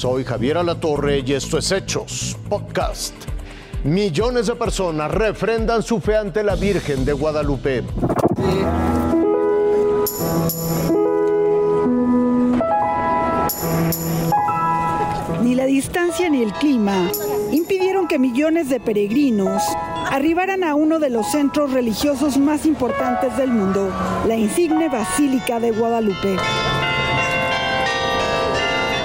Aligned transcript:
Soy 0.00 0.24
Javier 0.24 0.56
Alatorre 0.56 1.22
y 1.26 1.34
esto 1.34 1.58
es 1.58 1.70
Hechos 1.70 2.34
Podcast. 2.48 3.12
Millones 3.84 4.46
de 4.46 4.54
personas 4.54 5.10
refrendan 5.10 5.82
su 5.82 6.00
fe 6.00 6.16
ante 6.16 6.42
la 6.42 6.54
Virgen 6.54 7.04
de 7.04 7.12
Guadalupe. 7.12 7.82
Ni 15.42 15.54
la 15.54 15.66
distancia 15.66 16.30
ni 16.30 16.44
el 16.44 16.54
clima 16.54 17.10
impidieron 17.52 18.08
que 18.08 18.18
millones 18.18 18.70
de 18.70 18.80
peregrinos 18.80 19.62
arribaran 20.10 20.64
a 20.64 20.76
uno 20.76 20.98
de 20.98 21.10
los 21.10 21.30
centros 21.30 21.74
religiosos 21.74 22.38
más 22.38 22.64
importantes 22.64 23.36
del 23.36 23.50
mundo, 23.50 23.90
la 24.26 24.34
insigne 24.34 24.88
Basílica 24.88 25.60
de 25.60 25.72
Guadalupe. 25.72 26.38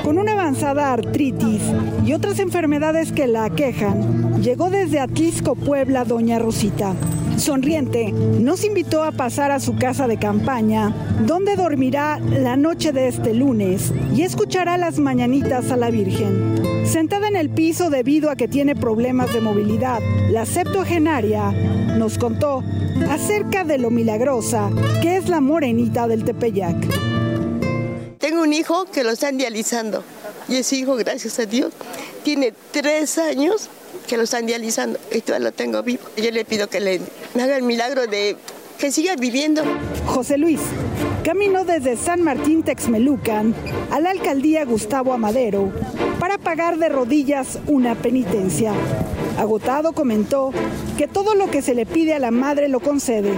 Con 0.05 0.19
una 0.19 0.34
avanzada 0.55 0.93
artritis 0.93 1.61
y 2.05 2.13
otras 2.13 2.39
enfermedades 2.39 3.11
que 3.11 3.27
la 3.27 3.43
aquejan, 3.43 4.41
llegó 4.41 4.69
desde 4.69 5.01
Atlisco, 5.01 5.53
Puebla, 5.53 6.05
doña 6.05 6.39
Rosita. 6.39 6.93
Sonriente, 7.35 8.13
nos 8.13 8.63
invitó 8.63 9.03
a 9.03 9.11
pasar 9.11 9.51
a 9.51 9.59
su 9.59 9.75
casa 9.75 10.07
de 10.07 10.17
campaña, 10.17 10.95
donde 11.25 11.57
dormirá 11.57 12.19
la 12.19 12.55
noche 12.55 12.93
de 12.93 13.09
este 13.09 13.33
lunes 13.33 13.91
y 14.15 14.21
escuchará 14.21 14.77
las 14.77 14.97
mañanitas 14.97 15.71
a 15.71 15.75
la 15.75 15.89
Virgen. 15.89 16.55
Sentada 16.85 17.27
en 17.27 17.35
el 17.35 17.49
piso 17.49 17.89
debido 17.89 18.29
a 18.29 18.37
que 18.37 18.47
tiene 18.47 18.77
problemas 18.77 19.33
de 19.33 19.41
movilidad, 19.41 19.99
la 20.29 20.45
septuagenaria 20.45 21.51
nos 21.97 22.17
contó 22.17 22.63
acerca 23.09 23.65
de 23.65 23.77
lo 23.77 23.89
milagrosa 23.89 24.69
que 25.01 25.17
es 25.17 25.27
la 25.27 25.41
morenita 25.41 26.07
del 26.07 26.23
Tepeyac. 26.23 26.77
Tengo 28.19 28.41
un 28.41 28.53
hijo 28.53 28.85
que 28.85 29.03
lo 29.03 29.11
están 29.11 29.37
dializando 29.37 30.01
y 30.47 30.57
ese 30.57 30.75
hijo, 30.75 30.95
gracias 30.95 31.39
a 31.39 31.45
Dios, 31.45 31.73
tiene 32.23 32.53
tres 32.71 33.17
años 33.17 33.69
que 34.07 34.17
lo 34.17 34.23
están 34.23 34.45
dializando 34.45 34.99
y 35.11 35.23
lo 35.39 35.51
tengo 35.51 35.81
vivo. 35.83 36.03
Yo 36.17 36.31
le 36.31 36.45
pido 36.45 36.67
que 36.67 36.79
le 36.79 37.01
haga 37.35 37.57
el 37.57 37.63
milagro 37.63 38.07
de 38.07 38.37
que 38.77 38.91
siga 38.91 39.15
viviendo. 39.15 39.63
José 40.05 40.37
Luis 40.37 40.59
caminó 41.23 41.65
desde 41.65 41.97
San 41.97 42.21
Martín 42.21 42.63
Texmelucan 42.63 43.55
a 43.91 43.99
la 43.99 44.11
alcaldía 44.11 44.65
Gustavo 44.65 45.13
Amadero 45.13 45.71
para 46.19 46.37
pagar 46.37 46.77
de 46.77 46.89
rodillas 46.89 47.59
una 47.67 47.95
penitencia. 47.95 48.73
Agotado 49.37 49.93
comentó 49.93 50.51
que 50.97 51.07
todo 51.07 51.35
lo 51.35 51.49
que 51.49 51.61
se 51.61 51.73
le 51.73 51.85
pide 51.85 52.13
a 52.13 52.19
la 52.19 52.31
madre 52.31 52.69
lo 52.69 52.79
concede, 52.79 53.33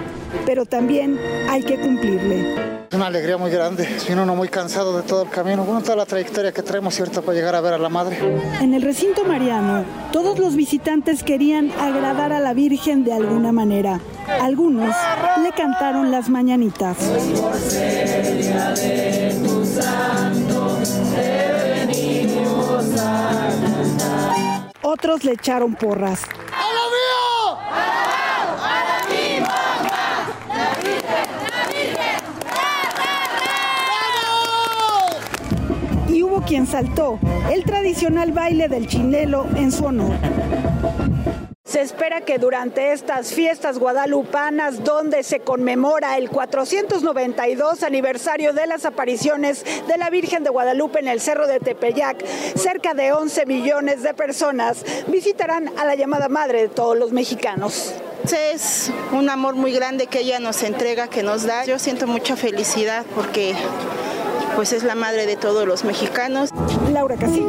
pero 0.45 0.66
también 0.66 1.20
hay 1.50 1.64
que 1.64 1.80
cumplirle. 1.80 2.78
Es 2.89 2.95
una 2.95 3.08
alegría 3.08 3.38
muy 3.38 3.52
grande, 3.52 3.86
si 4.00 4.14
uno 4.14 4.25
no 4.25 4.34
muy 4.34 4.47
cansado 4.47 4.95
de 4.95 5.03
todo 5.03 5.23
el 5.23 5.30
camino, 5.30 5.66
bueno, 5.66 5.81
toda 5.81 5.97
la 5.97 6.06
trayectoria 6.06 6.53
que 6.53 6.61
traemos, 6.61 6.95
¿cierto?, 6.95 7.22
para 7.22 7.38
llegar 7.38 7.53
a 7.53 7.59
ver 7.59 7.73
a 7.73 7.78
la 7.78 7.89
madre. 7.89 8.17
En 8.61 8.73
el 8.73 8.81
recinto 8.81 9.25
mariano, 9.25 9.84
todos 10.14 10.39
los 10.39 10.56
visitantes 10.56 11.22
querían 11.22 11.72
agradar 11.72 12.31
a 12.31 12.39
la 12.39 12.53
Virgen 12.53 13.03
de 13.03 13.11
alguna 13.11 13.52
manera. 13.52 14.00
Algunos 14.42 14.95
le 15.44 15.52
cantaron 15.52 16.11
las 16.11 16.30
mañanitas. 16.30 16.97
Otros 24.81 25.25
le 25.25 25.34
echaron 25.34 25.75
porras. 25.75 26.22
Quien 36.47 36.66
saltó 36.66 37.19
el 37.52 37.66
tradicional 37.66 38.31
baile 38.31 38.69
del 38.69 38.88
chinelo 38.88 39.46
en 39.56 39.69
su 39.72 39.85
honor. 39.85 40.13
Se 41.66 41.81
espera 41.81 42.22
que 42.22 42.38
durante 42.38 42.94
estas 42.94 43.34
fiestas 43.34 43.78
guadalupanas, 43.78 44.85
donde 44.85 45.24
se 45.24 45.41
conmemora 45.41 46.18
el 46.18 46.30
492 46.30 47.84
aniversario 47.84 48.53
de 48.53 48.66
las 48.66 48.85
apariciones 48.85 49.66
de 49.88 49.97
la 49.97 50.09
Virgen 50.09 50.46
de 50.46 50.50
Guadalupe 50.50 51.00
en 51.00 51.09
el 51.09 51.19
Cerro 51.19 51.46
de 51.47 51.59
Tepeyac, 51.59 52.25
cerca 52.56 52.94
de 52.94 53.12
11 53.12 53.46
millones 53.46 54.02
de 54.02 54.14
personas 54.14 54.85
visitarán 55.09 55.69
a 55.78 55.84
la 55.84 55.96
llamada 55.96 56.29
madre 56.29 56.62
de 56.62 56.69
todos 56.69 56.97
los 56.97 57.12
mexicanos. 57.12 57.94
Es 58.24 58.90
un 59.12 59.29
amor 59.29 59.56
muy 59.56 59.74
grande 59.74 60.08
que 60.08 60.19
ella 60.19 60.40
nos 60.40 60.64
entrega, 60.64 61.09
que 61.09 61.24
nos 61.24 61.44
da. 61.44 61.66
Yo 61.66 61.78
siento 61.79 62.08
mucha 62.08 62.38
felicidad 62.38 63.06
porque 63.14 63.53
pues 64.57 64.73
es 64.73 64.84
la 64.84 64.95
madre 64.95 65.28
de 65.28 65.35
todos 65.35 65.68
los 65.68 65.84
mexicanos. 65.84 66.50
Laura 66.91 67.16
Casillas, 67.16 67.45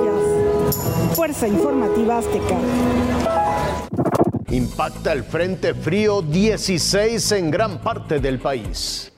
Fuerza 1.15 1.49
Informativa 1.49 2.19
Azteca. 2.19 2.59
Impacta 4.51 5.15
el 5.15 5.25
Frente 5.25 5.73
Frío 5.73 6.21
16 6.21 7.33
en 7.33 7.51
gran 7.51 7.79
parte 7.79 8.21
del 8.21 8.39
país. 8.39 9.11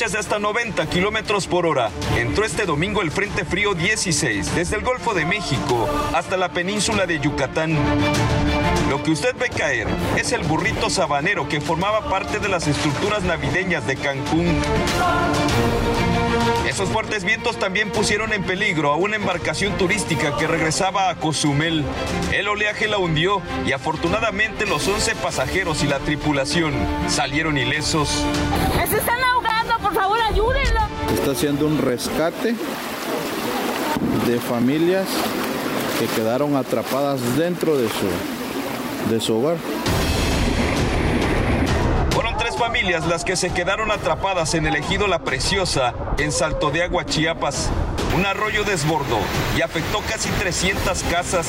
Rachas 0.00 0.12
de 0.12 0.18
hasta 0.18 0.38
90 0.38 0.86
kilómetros 0.88 1.46
por 1.46 1.66
hora, 1.66 1.90
entró 2.16 2.46
este 2.46 2.64
domingo 2.64 3.02
el 3.02 3.10
Frente 3.10 3.44
Frío 3.44 3.74
16 3.74 4.54
desde 4.54 4.76
el 4.76 4.82
Golfo 4.82 5.12
de 5.12 5.26
México 5.26 5.86
hasta 6.14 6.38
la 6.38 6.48
península 6.48 7.04
de 7.04 7.20
Yucatán. 7.20 7.76
Lo 8.88 9.02
que 9.02 9.10
usted 9.10 9.36
ve 9.38 9.50
caer 9.50 9.86
es 10.16 10.32
el 10.32 10.42
burrito 10.44 10.88
sabanero 10.88 11.50
que 11.50 11.60
formaba 11.60 12.08
parte 12.08 12.38
de 12.38 12.48
las 12.48 12.66
estructuras 12.66 13.24
navideñas 13.24 13.86
de 13.86 13.96
Cancún. 13.96 14.62
Esos 16.66 16.88
fuertes 16.88 17.22
vientos 17.24 17.58
también 17.58 17.90
pusieron 17.90 18.32
en 18.32 18.42
peligro 18.42 18.92
a 18.92 18.96
una 18.96 19.16
embarcación 19.16 19.76
turística 19.76 20.34
que 20.38 20.46
regresaba 20.46 21.10
a 21.10 21.16
Cozumel. 21.16 21.84
El 22.32 22.48
oleaje 22.48 22.88
la 22.88 22.96
hundió 22.96 23.42
y 23.66 23.72
afortunadamente 23.72 24.64
los 24.64 24.88
11 24.88 25.16
pasajeros 25.16 25.82
y 25.82 25.88
la 25.88 25.98
tripulación 25.98 26.72
salieron 27.08 27.58
ilesos. 27.58 28.24
¡Se 28.88 28.96
están 28.96 29.22
ahogando! 29.22 29.39
¡Por 29.92 30.02
favor, 30.02 30.20
ayúdenlo! 30.20 30.80
Está 31.12 31.32
haciendo 31.32 31.66
un 31.66 31.76
rescate 31.78 32.54
de 34.24 34.38
familias 34.38 35.08
que 35.98 36.06
quedaron 36.06 36.54
atrapadas 36.54 37.36
dentro 37.36 37.76
de 37.76 37.88
su, 37.88 39.12
de 39.12 39.20
su 39.20 39.36
hogar. 39.36 39.56
Fueron 42.12 42.36
tres 42.38 42.56
familias 42.56 43.04
las 43.08 43.24
que 43.24 43.34
se 43.34 43.52
quedaron 43.52 43.90
atrapadas 43.90 44.54
en 44.54 44.64
el 44.66 44.76
ejido 44.76 45.08
La 45.08 45.24
Preciosa, 45.24 45.92
en 46.18 46.30
Salto 46.30 46.70
de 46.70 46.84
Agua, 46.84 47.04
Chiapas. 47.04 47.68
Un 48.16 48.24
arroyo 48.26 48.62
desbordó 48.62 49.18
y 49.58 49.62
afectó 49.62 49.98
casi 50.08 50.28
300 50.30 51.02
casas. 51.10 51.48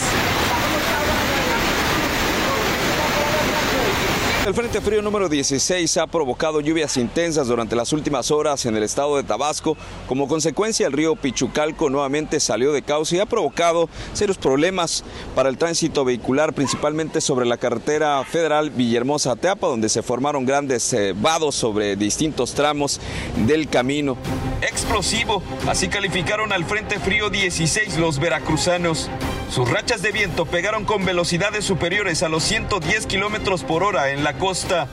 El 4.43 4.55
Frente 4.55 4.81
Frío 4.81 5.03
número 5.03 5.29
16 5.29 5.97
ha 5.97 6.07
provocado 6.07 6.61
lluvias 6.61 6.97
intensas 6.97 7.47
durante 7.47 7.75
las 7.75 7.93
últimas 7.93 8.31
horas 8.31 8.65
en 8.65 8.75
el 8.75 8.81
estado 8.81 9.15
de 9.15 9.23
Tabasco. 9.23 9.77
Como 10.07 10.27
consecuencia, 10.27 10.87
el 10.87 10.93
río 10.93 11.15
Pichucalco 11.15 11.91
nuevamente 11.91 12.39
salió 12.39 12.73
de 12.73 12.81
cauce 12.81 13.17
y 13.17 13.19
ha 13.19 13.27
provocado 13.27 13.87
serios 14.13 14.39
problemas 14.39 15.03
para 15.35 15.47
el 15.47 15.59
tránsito 15.59 16.03
vehicular, 16.03 16.53
principalmente 16.53 17.21
sobre 17.21 17.45
la 17.45 17.57
carretera 17.57 18.23
federal 18.23 18.71
Villahermosa-Teapa, 18.71 19.67
donde 19.67 19.89
se 19.89 20.01
formaron 20.01 20.43
grandes 20.43 20.91
eh, 20.93 21.13
vados 21.15 21.53
sobre 21.53 21.95
distintos 21.95 22.55
tramos 22.55 22.99
del 23.45 23.69
camino. 23.69 24.17
Explosivo, 24.63 25.43
así 25.67 25.87
calificaron 25.87 26.51
al 26.51 26.65
Frente 26.65 26.99
Frío 26.99 27.29
16 27.29 27.99
los 27.99 28.17
veracruzanos. 28.17 29.07
Sus 29.51 29.69
rachas 29.69 30.01
de 30.01 30.13
viento 30.13 30.45
pegaron 30.45 30.85
con 30.85 31.03
velocidades 31.03 31.65
superiores 31.65 32.23
a 32.23 32.29
los 32.29 32.41
110 32.43 33.05
kilómetros 33.05 33.65
por 33.65 33.83
hora 33.83 34.11
en 34.11 34.23
la 34.23 34.37
costa. 34.37 34.87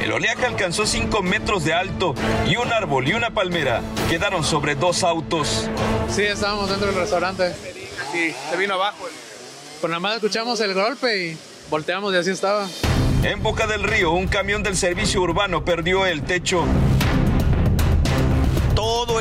El 0.00 0.12
oleaje 0.12 0.46
alcanzó 0.46 0.86
5 0.86 1.20
metros 1.22 1.64
de 1.64 1.74
alto 1.74 2.14
y 2.46 2.54
un 2.54 2.72
árbol 2.72 3.08
y 3.08 3.14
una 3.14 3.30
palmera 3.30 3.82
quedaron 4.08 4.44
sobre 4.44 4.76
dos 4.76 5.02
autos. 5.02 5.68
Sí, 6.08 6.22
estábamos 6.22 6.70
dentro 6.70 6.86
del 6.86 6.94
restaurante 6.94 7.52
y 8.14 8.32
se 8.48 8.56
vino 8.56 8.74
abajo. 8.74 9.08
Pues 9.80 9.90
nada 9.90 9.98
más 9.98 10.14
escuchamos 10.14 10.60
el 10.60 10.74
golpe 10.74 11.26
y 11.26 11.38
volteamos 11.70 12.14
y 12.14 12.18
así 12.18 12.30
estaba. 12.30 12.68
En 13.24 13.42
Boca 13.42 13.66
del 13.66 13.82
Río, 13.82 14.12
un 14.12 14.28
camión 14.28 14.62
del 14.62 14.76
servicio 14.76 15.20
urbano 15.22 15.64
perdió 15.64 16.06
el 16.06 16.22
techo. 16.22 16.64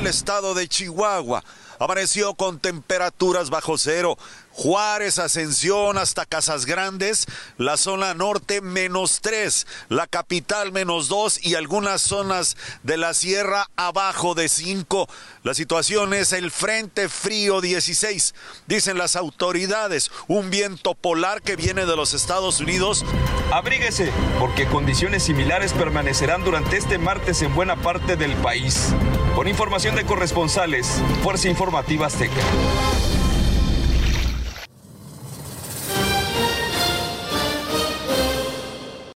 El 0.03 0.09
estado 0.09 0.53
de 0.53 0.67
Chihuahua 0.67 1.45
amaneció 1.79 2.33
con 2.33 2.59
temperaturas 2.59 3.49
bajo 3.49 3.77
cero. 3.77 4.17
Juárez, 4.51 5.17
Ascensión 5.17 5.97
hasta 5.97 6.25
Casas 6.25 6.65
Grandes, 6.65 7.25
la 7.57 7.77
zona 7.77 8.13
norte 8.13 8.59
menos 8.59 9.21
3, 9.21 9.65
la 9.87 10.05
capital 10.05 10.73
menos 10.73 11.07
2 11.07 11.45
y 11.45 11.55
algunas 11.55 12.01
zonas 12.01 12.57
de 12.83 12.97
la 12.97 13.13
sierra 13.13 13.69
abajo 13.77 14.35
de 14.35 14.49
5. 14.49 15.07
La 15.43 15.53
situación 15.53 16.13
es 16.13 16.33
el 16.33 16.51
Frente 16.51 17.07
Frío 17.07 17.61
16, 17.61 18.35
dicen 18.67 18.97
las 18.97 19.15
autoridades, 19.15 20.11
un 20.27 20.49
viento 20.49 20.95
polar 20.95 21.41
que 21.41 21.55
viene 21.55 21.85
de 21.85 21.95
los 21.95 22.13
Estados 22.13 22.59
Unidos. 22.59 23.05
Abríguese, 23.53 24.11
porque 24.37 24.67
condiciones 24.67 25.23
similares 25.23 25.71
permanecerán 25.71 26.43
durante 26.43 26.75
este 26.75 26.97
martes 26.97 27.41
en 27.41 27.55
buena 27.55 27.77
parte 27.77 28.17
del 28.17 28.33
país. 28.35 28.93
Con 29.35 29.47
información 29.47 29.95
de 29.95 30.05
corresponsales, 30.05 31.01
Fuerza 31.23 31.49
Informativa 31.49 32.05
Azteca. 32.05 32.41